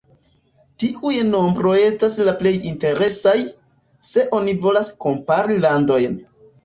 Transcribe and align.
Tiuj 0.83 1.11
nombroj 1.33 1.73
estas 1.89 2.17
la 2.29 2.33
plej 2.41 2.53
interesaj, 2.71 3.35
se 4.13 4.25
oni 4.39 4.57
volas 4.65 4.91
kompari 5.07 5.59
landojn. 5.67 6.19